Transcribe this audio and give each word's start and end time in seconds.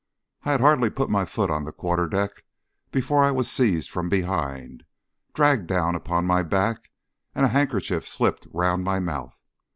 I 0.41 0.49
had 0.53 0.61
hardly 0.61 0.89
put 0.89 1.11
my 1.11 1.25
foot 1.25 1.51
on 1.51 1.63
the 1.63 1.71
quarter 1.71 2.07
deck 2.07 2.43
before 2.91 3.23
I 3.23 3.29
was 3.29 3.51
seized 3.51 3.91
from 3.91 4.09
behind, 4.09 4.83
dragged 5.35 5.67
down 5.67 5.93
upon 5.93 6.25
my 6.25 6.41
back, 6.41 6.89
and 7.35 7.45
a 7.45 7.49
handkerchief 7.49 8.07
slipped 8.07 8.47
round 8.51 8.83
my 8.83 8.99
mouth. 8.99 9.39